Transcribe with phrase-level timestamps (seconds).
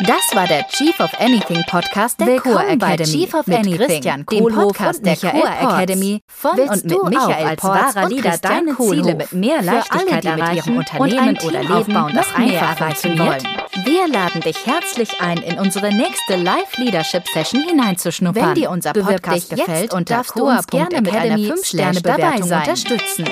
[0.00, 3.58] Das war der Chief of Anything Podcast der Willkommen Core bei Academy Chief of mit
[3.60, 5.72] Anything, Christian Kohlhoff Podcast und der Michael Core.
[5.72, 10.28] Academy von Willst und mit Michael als wahrer Leader deine Ziele mit mehr Leichtigkeit die
[10.28, 13.44] mit erreichen ihrem Unternehmen oder Leben aufbauen, das einfach erreichen funktioniert?
[13.86, 18.48] Wir laden dich herzlich ein, in unsere nächste Live-Leadership-Session hineinzuschnuppern.
[18.48, 22.42] Wenn dir unser Podcast gefällt, und darfst du uns gerne mit einer Academy 5-Sterne-Bewertung dabei
[22.42, 22.60] sein.
[22.60, 23.24] unterstützen.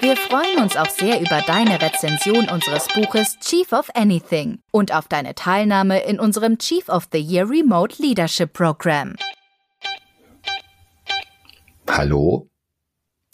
[0.00, 5.08] Wir freuen uns auch sehr über deine Rezension unseres Buches Chief of Anything und auf
[5.08, 9.16] deine Teilnahme in unserem Chief of the Year Remote Leadership Program.
[11.88, 12.48] Hallo?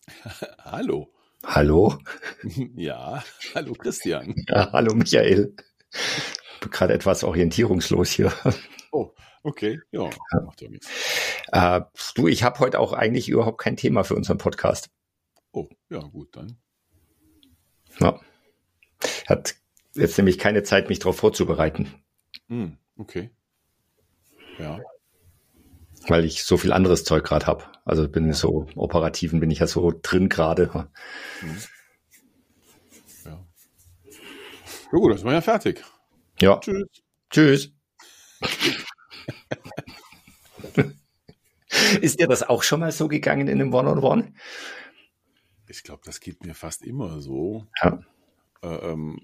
[0.65, 1.09] Hallo.
[1.45, 1.99] Hallo?
[2.77, 3.23] Ja,
[3.55, 4.35] hallo Christian.
[4.49, 5.55] Ja, hallo Michael.
[6.61, 8.33] Bin gerade etwas orientierungslos hier.
[8.91, 9.11] Oh,
[9.43, 9.81] okay.
[9.91, 10.09] Ja,
[10.45, 10.89] macht ja nichts.
[11.53, 11.83] Äh,
[12.15, 14.89] du, ich habe heute auch eigentlich überhaupt kein Thema für unseren Podcast.
[15.55, 16.57] Oh, ja, gut, dann.
[18.01, 18.21] Ja.
[19.27, 19.55] Hat
[19.95, 21.95] jetzt nämlich keine Zeit, mich darauf vorzubereiten,
[22.49, 23.31] Hm, okay.
[24.59, 24.81] Ja,
[26.09, 27.65] weil ich so viel anderes Zeug gerade habe.
[27.85, 30.71] Also bin so operativen bin ich ja so drin gerade.
[30.73, 30.89] ja.
[33.25, 33.47] Ja
[34.91, 35.83] gut, dann sind wir ja fertig.
[36.41, 36.87] Ja, Tschüss.
[37.31, 37.73] tschüss.
[42.01, 44.33] Ist dir das auch schon mal so gegangen in einem One-on-One?
[45.75, 48.01] Ich glaube, das geht mir fast immer so, Ja.
[48.63, 49.19] äh, ähm,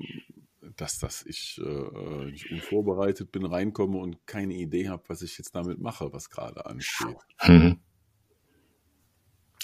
[0.76, 5.54] dass, dass ich äh, nicht unvorbereitet bin, reinkomme und keine Idee habe, was ich jetzt
[5.54, 7.16] damit mache, was gerade ansteht.
[7.46, 7.78] Mhm.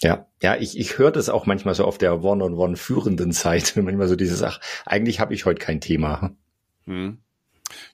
[0.03, 3.83] Ja, ja, ich, ich höre das auch manchmal so auf der One-on-One führenden Seite.
[3.83, 6.37] Manchmal so dieses, ach, eigentlich habe ich heute kein Thema.
[6.84, 7.19] Hm.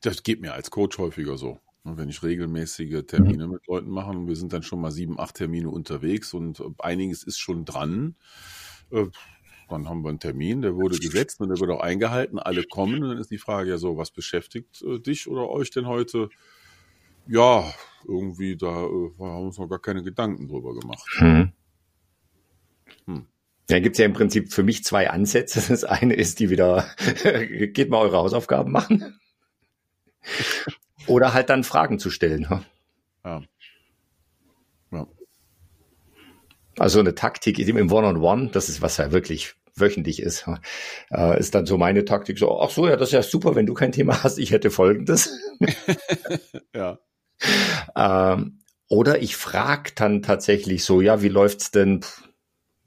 [0.02, 1.58] Das geht mir als Coach häufiger so.
[1.84, 5.18] Und Wenn ich regelmäßige Termine mit Leuten mache und wir sind dann schon mal sieben,
[5.18, 8.16] acht Termine unterwegs und äh, einiges ist schon dran,
[8.92, 9.06] äh,
[9.68, 13.02] dann haben wir einen Termin, der wurde gesetzt und der wird auch eingehalten, alle kommen
[13.02, 16.28] und dann ist die Frage ja so, was beschäftigt äh, dich oder euch denn heute?
[17.26, 17.72] Ja,
[18.06, 21.06] irgendwie da äh, haben wir uns noch gar keine Gedanken drüber gemacht.
[21.16, 21.52] Hm.
[23.06, 23.26] Hm.
[23.68, 25.62] Da gibt's ja im Prinzip für mich zwei Ansätze.
[25.72, 26.86] Das eine ist, die wieder,
[27.72, 29.18] geht mal eure Hausaufgaben machen.
[31.06, 32.42] Oder halt dann Fragen zu stellen.
[32.42, 32.64] ne?
[33.24, 33.40] Ja.
[33.40, 33.42] Ja.
[36.78, 40.46] Also eine Taktik im One-on-One, das ist was ja wirklich wöchentlich ist,
[41.10, 43.66] äh, ist dann so meine Taktik so, ach so, ja, das ist ja super, wenn
[43.66, 45.30] du kein Thema hast, ich hätte folgendes.
[46.74, 46.98] ja.
[47.96, 52.04] Ähm, oder ich frage dann tatsächlich so, ja, wie läuft's denn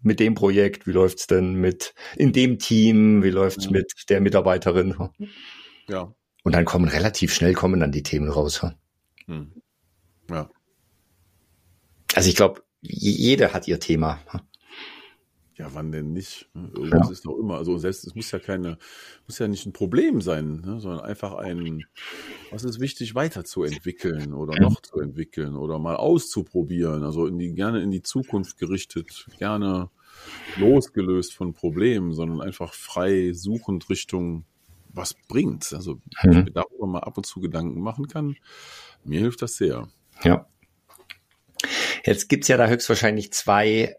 [0.02, 0.86] mit dem Projekt?
[0.86, 3.24] Wie läuft's denn mit in dem Team?
[3.24, 3.72] Wie läuft's Ja.
[3.72, 4.96] mit der Mitarbeiterin?
[5.88, 6.14] Ja.
[6.44, 8.64] Und dann kommen relativ schnell kommen dann die Themen raus.
[9.26, 9.52] Hm.
[10.30, 10.48] Ja.
[12.14, 14.20] Also ich glaube, jeder hat ihr Thema.
[15.58, 16.50] Ja, wann denn nicht?
[16.54, 16.70] ne?
[16.74, 17.14] Irgendwas Ja.
[17.14, 17.56] ist doch immer.
[17.58, 18.78] Also selbst es muss ja keine,
[19.26, 20.80] muss ja nicht ein Problem sein, ne?
[20.82, 21.86] sondern einfach ein,
[22.50, 27.04] was ist wichtig, weiterzuentwickeln oder noch zu entwickeln oder mal auszuprobieren.
[27.04, 29.90] Also in die, gerne in die Zukunft gerichtet, gerne
[30.56, 34.44] losgelöst von Problemen, sondern einfach frei suchend Richtung,
[34.94, 35.72] was bringt.
[35.74, 36.44] Also wenn ich Mhm.
[36.46, 38.36] mir darüber mal ab und zu Gedanken machen kann,
[39.06, 39.88] mir hilft das sehr.
[40.24, 40.48] Ja.
[42.06, 43.96] Jetzt gibt's ja da höchstwahrscheinlich zwei,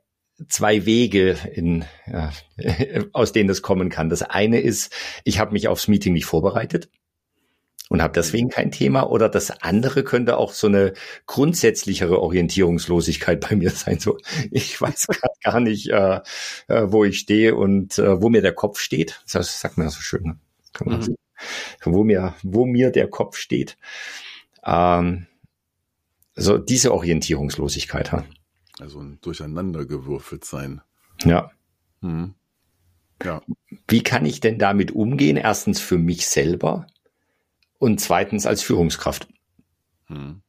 [0.49, 2.31] zwei Wege, in, ja,
[3.13, 4.09] aus denen das kommen kann.
[4.09, 4.93] Das eine ist,
[5.25, 6.89] ich habe mich aufs Meeting nicht vorbereitet
[7.89, 9.11] und habe deswegen kein Thema.
[9.11, 10.93] Oder das andere könnte auch so eine
[11.27, 13.99] grundsätzlichere Orientierungslosigkeit bei mir sein.
[13.99, 14.19] So,
[14.51, 15.07] ich weiß
[15.43, 16.21] gar nicht, äh,
[16.69, 19.21] äh, wo ich stehe und äh, wo mir der Kopf steht.
[19.33, 20.23] Das sagt man ja so schön.
[20.23, 20.39] Ne?
[20.73, 21.17] Kann man Mhm.
[21.85, 23.77] Wo mir, wo mir der Kopf steht.
[24.65, 25.27] Ähm,
[26.37, 28.13] so diese Orientierungslosigkeit.
[28.13, 28.25] ha?
[28.79, 30.83] Also ein Durcheinandergewürfelt sein.
[31.25, 31.51] Ja.
[32.03, 32.35] Mhm.
[33.23, 33.43] Ja.
[33.89, 35.37] Wie kann ich denn damit umgehen?
[35.37, 36.87] Erstens für mich selber
[37.79, 39.29] und zweitens als Führungskraft.
[40.07, 40.43] Hm.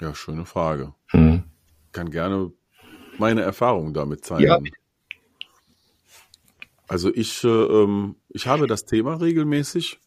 [0.00, 0.94] Ja, schöne Frage.
[1.08, 1.44] Hm.
[1.92, 2.52] Kann gerne
[3.18, 4.44] meine Erfahrung damit teilen.
[4.44, 4.58] Ja.
[6.88, 10.00] Also ich, äh, ähm, ich habe das Thema regelmäßig,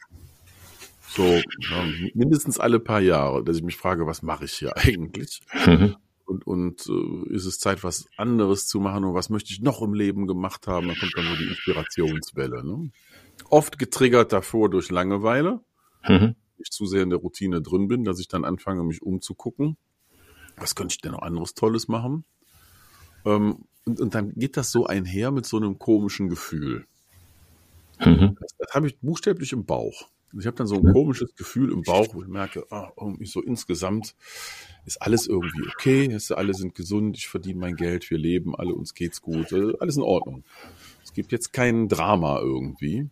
[1.09, 5.41] so ja, mindestens alle paar Jahre, dass ich mich frage, was mache ich hier eigentlich?
[5.65, 5.95] Mhm.
[6.25, 9.81] Und, und äh, ist es Zeit, was anderes zu machen und was möchte ich noch
[9.81, 10.87] im Leben gemacht haben?
[10.87, 12.65] Da kommt dann so die Inspirationswelle.
[12.65, 12.91] Ne?
[13.49, 15.61] Oft getriggert davor durch Langeweile.
[16.07, 16.35] Mhm.
[16.57, 19.77] ich zu sehr in der Routine drin bin, dass ich dann anfange, mich umzugucken.
[20.57, 22.25] Was könnte ich denn noch anderes Tolles machen?
[23.25, 26.85] Ähm, und, und dann geht das so einher mit so einem komischen Gefühl.
[27.99, 28.37] Mhm.
[28.39, 30.09] Das, das habe ich buchstäblich im Bauch.
[30.35, 33.25] Und Ich habe dann so ein komisches Gefühl im Bauch, wo ich merke, ah, irgendwie
[33.25, 34.15] so insgesamt
[34.85, 38.75] ist alles irgendwie okay, es- alle sind gesund, ich verdiene mein Geld, wir leben, alle
[38.75, 40.43] uns geht's gut, äh, alles in Ordnung.
[41.05, 43.07] Es gibt jetzt kein Drama irgendwie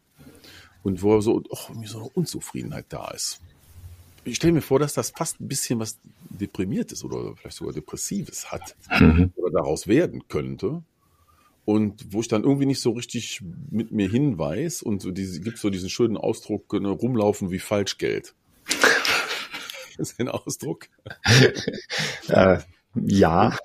[0.84, 3.40] und wo so, och, irgendwie so eine Unzufriedenheit da ist.
[4.26, 5.98] ich stelle mir vor, dass das fast ein bisschen was
[6.30, 9.32] Deprimiertes oder vielleicht sogar Depressives hat mhm.
[9.38, 10.84] oder daraus werden könnte.
[11.66, 15.58] Und wo ich dann irgendwie nicht so richtig mit mir hinweis und so diese, gibt
[15.58, 18.36] so diesen schönen Ausdruck, ne, rumlaufen wie Falschgeld.
[19.98, 20.88] ist ein Ausdruck?
[22.28, 22.58] äh,
[22.96, 23.56] ja.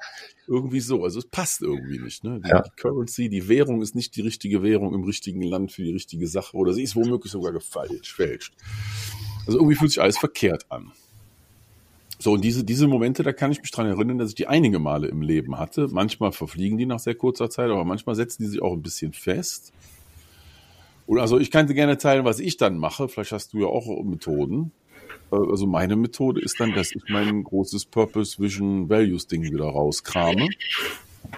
[0.46, 1.04] Irgendwie so.
[1.04, 2.24] Also es passt irgendwie nicht.
[2.24, 2.40] Ne?
[2.42, 2.62] Die, ja.
[2.62, 6.26] die, Currency, die Währung ist nicht die richtige Währung im richtigen Land für die richtige
[6.26, 6.56] Sache.
[6.56, 8.54] Oder sie ist womöglich sogar gefälscht.
[9.46, 10.92] Also irgendwie fühlt sich alles verkehrt an.
[12.20, 14.81] So, und diese, diese Momente, da kann ich mich dran erinnern, dass ich die einige
[14.81, 15.87] Male im Leben hatte.
[15.88, 19.12] Manchmal verfliegen die nach sehr kurzer Zeit, aber manchmal setzen die sich auch ein bisschen
[19.12, 19.73] fest.
[21.06, 23.09] Und also ich dir gerne teilen, was ich dann mache.
[23.09, 24.73] Vielleicht hast du ja auch Methoden.
[25.31, 29.67] Äh, also meine Methode ist dann, dass ich mein großes Purpose Vision Values Ding wieder
[29.67, 30.49] rauskrame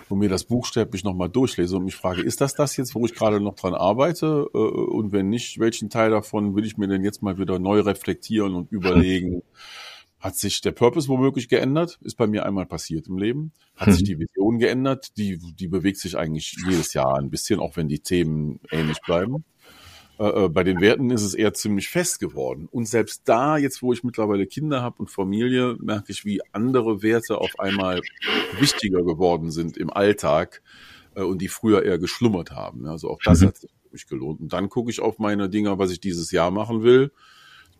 [0.09, 3.15] und mir das buchstäblich nochmal durchlese und mich frage, ist das das jetzt, wo ich
[3.15, 4.49] gerade noch dran arbeite?
[4.55, 7.81] Äh, und wenn nicht, welchen Teil davon will ich mir denn jetzt mal wieder neu
[7.81, 9.43] reflektieren und überlegen?
[10.20, 11.99] Hat sich der Purpose womöglich geändert?
[12.02, 13.52] Ist bei mir einmal passiert im Leben.
[13.75, 15.17] Hat sich die Vision geändert?
[15.17, 19.44] Die, die bewegt sich eigentlich jedes Jahr ein bisschen, auch wenn die Themen ähnlich bleiben.
[20.20, 22.69] Äh, äh, bei den Werten ist es eher ziemlich fest geworden.
[22.70, 27.02] Und selbst da, jetzt wo ich mittlerweile Kinder habe und Familie, merke ich, wie andere
[27.02, 28.02] Werte auf einmal
[28.58, 30.61] wichtiger geworden sind im Alltag
[31.14, 32.84] äh, und die früher eher geschlummert haben.
[32.84, 33.46] Also auch das mhm.
[33.46, 33.56] hat
[33.93, 34.40] sich gelohnt.
[34.40, 37.12] Und dann gucke ich auf meine Dinger, was ich dieses Jahr machen will.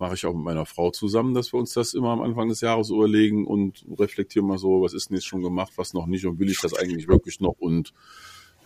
[0.01, 2.63] Mache ich auch mit meiner Frau zusammen, dass wir uns das immer am Anfang des
[2.63, 6.25] Jahres überlegen und reflektieren mal so, was ist denn jetzt schon gemacht, was noch nicht
[6.25, 7.93] und will ich das eigentlich wirklich noch und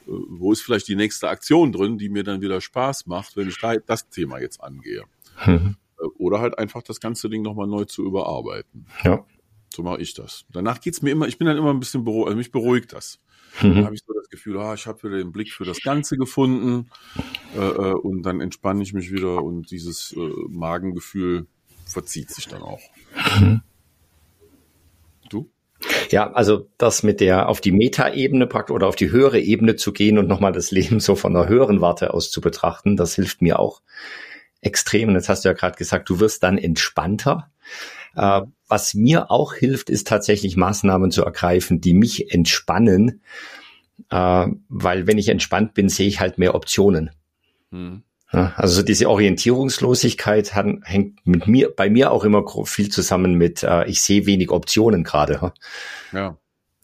[0.07, 3.49] äh, wo ist vielleicht die nächste Aktion drin, die mir dann wieder Spaß macht, wenn
[3.49, 5.03] ich da das Thema jetzt angehe.
[5.45, 5.75] Mhm.
[6.19, 8.87] Oder halt einfach das ganze Ding nochmal neu zu überarbeiten.
[9.03, 9.27] Ja.
[9.75, 10.45] So mache ich das.
[10.53, 13.19] Danach geht's mir immer, ich bin dann immer ein bisschen beruhigt, also mich beruhigt das.
[13.61, 13.75] Mhm.
[13.75, 16.91] Dann habe ich so Gefühl, ah, ich habe wieder den Blick für das Ganze gefunden
[17.57, 21.47] äh, äh, und dann entspanne ich mich wieder und dieses äh, Magengefühl
[21.87, 22.81] verzieht sich dann auch.
[23.41, 23.63] Mhm.
[26.11, 29.93] Ja, also das mit der auf die Metaebene praktisch oder auf die höhere Ebene zu
[29.93, 33.43] gehen und nochmal das Leben so von einer höheren Warte aus zu betrachten, das hilft
[33.43, 33.83] mir auch
[34.61, 35.09] extrem.
[35.09, 37.51] Und jetzt hast du ja gerade gesagt, du wirst dann entspannter.
[38.15, 43.23] Äh, was mir auch hilft, ist tatsächlich Maßnahmen zu ergreifen, die mich entspannen,
[44.11, 47.11] äh, weil wenn ich entspannt bin, sehe ich halt mehr Optionen.
[47.71, 48.03] Hm.
[48.35, 53.87] Also diese Orientierungslosigkeit hat, hängt mit mir, bei mir auch immer viel zusammen mit, äh,
[53.87, 55.53] ich sehe wenig Optionen gerade.
[56.13, 56.37] Ja.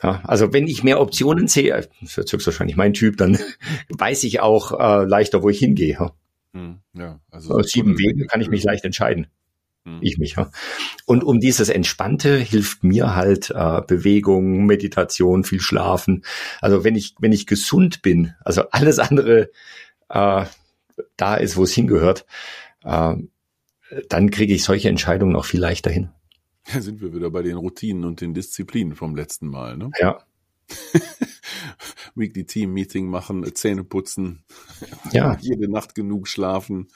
[0.02, 0.20] ja.
[0.24, 3.36] Also wenn ich mehr Optionen sehe, das ist höchstwahrscheinlich mein Typ, dann
[3.88, 6.12] weiß ich auch äh, leichter, wo ich hingehe.
[6.52, 9.26] Hm, ja, also Aus sieben Wegen kann ich mich leicht entscheiden.
[9.90, 9.98] Hm.
[10.02, 10.36] Ich mich.
[10.36, 10.50] Ja.
[11.06, 16.24] Und um dieses Entspannte hilft mir halt äh, Bewegung, Meditation, viel Schlafen.
[16.60, 19.50] Also wenn ich wenn ich gesund bin, also alles andere
[20.08, 20.44] äh,
[21.16, 22.26] da ist, wo es hingehört,
[22.84, 23.14] äh,
[24.08, 26.10] dann kriege ich solche Entscheidungen auch viel leichter hin.
[26.72, 29.90] Da sind wir wieder bei den Routinen und den Disziplinen vom letzten Mal, ne?
[29.98, 30.22] Ja.
[32.14, 34.44] Weekly Team Meeting machen, Zähne putzen,
[35.12, 35.36] ja.
[35.40, 36.88] jede Nacht genug schlafen,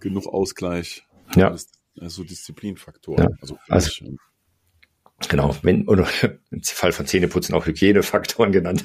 [0.00, 1.06] genug Ausgleich.
[1.34, 1.54] Ja.
[2.00, 3.30] Also Disziplinfaktoren.
[3.30, 3.36] Ja.
[3.40, 3.90] Also, also
[5.28, 6.06] Genau, wenn, oder
[6.50, 8.84] im Fall von Zähneputzen auch Hygienefaktoren genannt.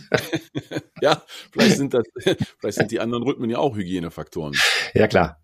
[1.02, 2.04] ja, vielleicht sind das,
[2.60, 4.56] vielleicht sind die anderen Rhythmen ja auch Hygienefaktoren.
[4.96, 5.42] Ja, klar.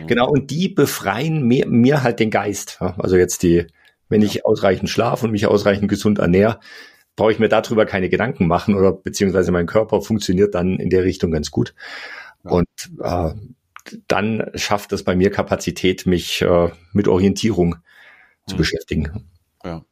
[0.00, 0.06] Mhm.
[0.06, 2.80] Genau, und die befreien mir, mir halt den Geist.
[2.80, 3.66] Also jetzt die,
[4.08, 6.60] wenn ich ausreichend schlafe und mich ausreichend gesund ernähre,
[7.14, 11.04] brauche ich mir darüber keine Gedanken machen oder beziehungsweise mein Körper funktioniert dann in der
[11.04, 11.74] Richtung ganz gut.
[12.44, 12.52] Ja.
[12.52, 12.68] Und
[13.02, 13.34] äh,
[14.08, 17.76] dann schafft es bei mir Kapazität, mich äh, mit Orientierung
[18.46, 18.58] zu mhm.
[18.58, 19.30] beschäftigen.
[19.64, 19.84] Ja.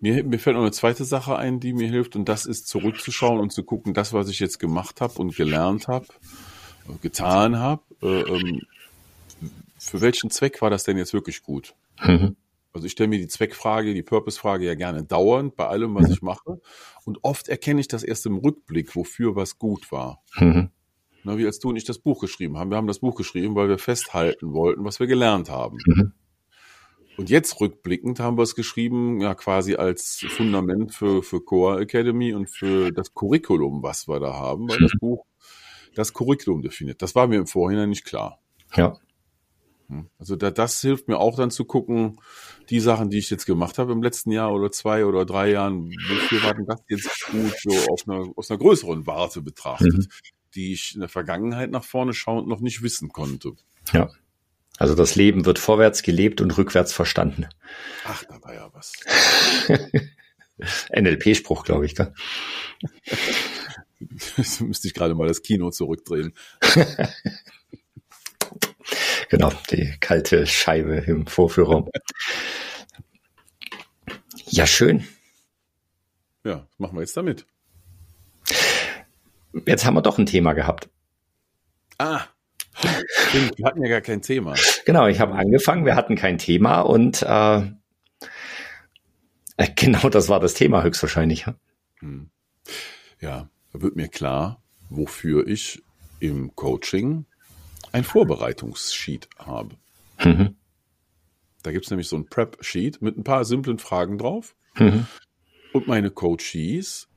[0.00, 3.40] Mir, mir fällt noch eine zweite Sache ein, die mir hilft, und das ist zurückzuschauen
[3.40, 6.06] und zu gucken, das, was ich jetzt gemacht habe und gelernt habe,
[6.88, 8.60] äh, getan habe, äh, ähm,
[9.78, 11.74] für welchen Zweck war das denn jetzt wirklich gut?
[12.02, 12.36] Mhm.
[12.72, 16.12] Also ich stelle mir die Zweckfrage, die Purpose-Frage ja gerne dauernd bei allem, was mhm.
[16.12, 16.60] ich mache.
[17.04, 20.22] Und oft erkenne ich das erst im Rückblick, wofür was gut war.
[20.36, 20.70] Mhm.
[21.24, 22.70] Na, wie als du und ich das Buch geschrieben haben.
[22.70, 25.78] Wir haben das Buch geschrieben, weil wir festhalten wollten, was wir gelernt haben.
[25.86, 26.12] Mhm.
[27.16, 32.34] Und jetzt rückblickend haben wir es geschrieben, ja quasi als Fundament für, für Core Academy
[32.34, 35.24] und für das Curriculum, was wir da haben, weil das Buch
[35.94, 37.00] das Curriculum definiert.
[37.02, 38.40] Das war mir im Vorhinein nicht klar.
[38.74, 38.98] Ja.
[39.88, 40.08] Hm.
[40.18, 42.20] Also da, das hilft mir auch dann zu gucken,
[42.70, 45.90] die Sachen, die ich jetzt gemacht habe im letzten Jahr oder zwei oder drei Jahren,
[46.08, 50.06] wofür war denn das jetzt gut, so auf einer, aus einer größeren Warte betrachtet, mhm.
[50.54, 53.52] Die ich in der Vergangenheit nach vorne schauend noch nicht wissen konnte.
[53.92, 54.10] Ja.
[54.76, 57.46] Also das Leben wird vorwärts gelebt und rückwärts verstanden.
[58.04, 58.92] Ach, da war ja was.
[60.92, 62.12] NLP-Spruch, glaube ich, gell?
[64.60, 66.34] müsste ich gerade mal das Kino zurückdrehen.
[69.30, 71.90] Genau, die kalte Scheibe im Vorführraum.
[74.46, 75.06] Ja, schön.
[76.44, 77.46] Ja, was machen wir jetzt damit?
[79.66, 80.88] Jetzt haben wir doch ein Thema gehabt.
[81.98, 82.22] Ah,
[83.28, 84.54] stimmt, wir hatten ja gar kein Thema.
[84.84, 87.58] Genau, ich habe angefangen, wir hatten kein Thema und äh,
[89.56, 91.46] äh genau das war das Thema höchstwahrscheinlich.
[92.00, 92.30] Hm.
[93.20, 95.82] Ja, da wird mir klar, wofür ich
[96.20, 97.26] im Coaching
[97.92, 99.76] ein Vorbereitungssheet habe.
[100.22, 100.56] Mhm.
[101.62, 104.54] Da gibt es nämlich so ein Prep-Sheet mit ein paar simplen Fragen drauf.
[104.78, 105.06] Mhm.
[105.72, 107.08] Und meine Coaches,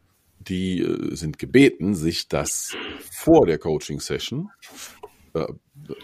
[0.48, 2.76] die äh, sind gebeten, sich das
[3.12, 4.50] vor der Coaching-Session
[5.34, 5.46] äh,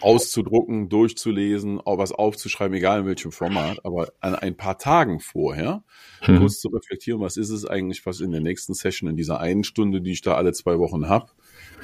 [0.01, 5.83] auszudrucken, durchzulesen, auch was aufzuschreiben, egal in welchem Format, aber an ein paar Tagen vorher
[6.25, 6.37] mhm.
[6.37, 9.63] kurz zu reflektieren, was ist es eigentlich, was in der nächsten Session, in dieser einen
[9.63, 11.31] Stunde, die ich da alle zwei Wochen habe,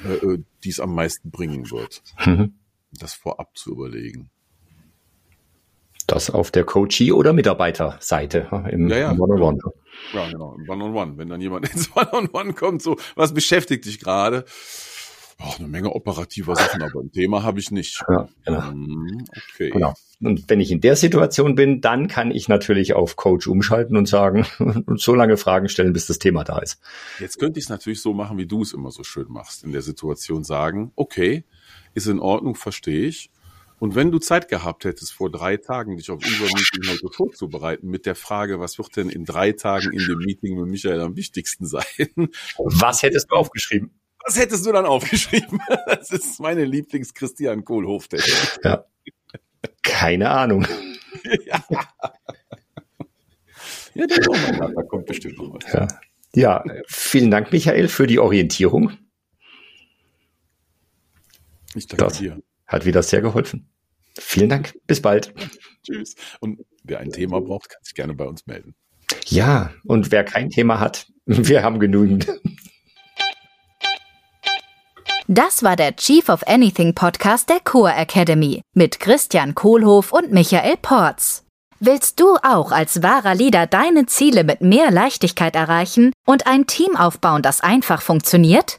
[0.04, 2.02] äh, äh, die es am meisten bringen wird.
[2.24, 2.54] Mhm.
[2.92, 4.30] Das vorab zu überlegen.
[6.10, 9.58] Das auf der Coachee- oder Mitarbeiterseite im ja, ja, One-on-One.
[9.58, 9.72] -on -One.
[10.12, 11.18] Ja, genau, im One-on-One.
[11.18, 14.44] Wenn dann jemand ins One-on-One -on -One kommt, so, was beschäftigt dich gerade?
[15.38, 18.02] Oh, eine Menge operativer Sachen, aber ein Thema habe ich nicht.
[18.08, 18.70] Ja, genau.
[18.70, 19.24] Hm,
[19.54, 19.70] okay.
[19.70, 19.94] Genau.
[20.20, 24.06] Und wenn ich in der Situation bin, dann kann ich natürlich auf Coach umschalten und
[24.06, 26.80] sagen und so lange Fragen stellen, bis das Thema da ist.
[27.20, 29.62] Jetzt könnte ich es natürlich so machen, wie du es immer so schön machst.
[29.62, 31.44] In der Situation sagen, okay,
[31.94, 33.30] ist in Ordnung, verstehe ich.
[33.80, 37.88] Und wenn du Zeit gehabt hättest, vor drei Tagen dich auf unser Meeting heute vorzubereiten,
[37.88, 41.16] mit der Frage, was wird denn in drei Tagen in dem Meeting mit Michael am
[41.16, 41.82] wichtigsten sein?
[42.58, 43.98] Was hättest du aufgeschrieben?
[44.26, 45.60] Was hättest du dann aufgeschrieben?
[45.86, 48.60] Das ist meine Lieblings-Christian Kohlhof-Technik.
[48.64, 48.84] Ja.
[49.82, 50.66] Keine Ahnung.
[51.46, 51.64] ja.
[53.94, 55.72] Ja, der da kommt bestimmt noch was.
[55.72, 55.88] Ja.
[56.34, 58.92] ja, vielen Dank, Michael, für die Orientierung.
[61.74, 62.42] Ich danke das dir.
[62.70, 63.68] Hat wieder sehr geholfen.
[64.16, 64.74] Vielen Dank.
[64.86, 65.34] Bis bald.
[65.84, 66.14] Tschüss.
[66.38, 68.76] Und wer ein Thema braucht, kann sich gerne bei uns melden.
[69.26, 72.28] Ja, und wer kein Thema hat, wir haben genügend.
[75.26, 80.76] Das war der Chief of Anything Podcast der Core Academy mit Christian Kohlhoff und Michael
[80.80, 81.44] Porz.
[81.80, 86.94] Willst du auch als wahrer Leader deine Ziele mit mehr Leichtigkeit erreichen und ein Team
[86.96, 88.78] aufbauen, das einfach funktioniert?